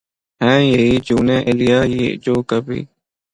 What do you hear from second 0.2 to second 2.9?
ہیں یہی جونؔ ایلیا جو کبھی